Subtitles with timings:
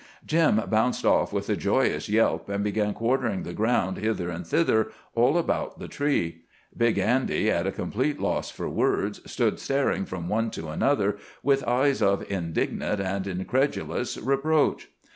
[0.25, 4.89] Jim bounced off with a joyous yelp, and began quartering the ground, hither and thither,
[5.13, 6.41] all about the tree.
[6.75, 11.63] Big Andy, at a complete loss for words, stood staring from one to another with
[11.67, 14.87] eyes of indignant and incredulous reproach.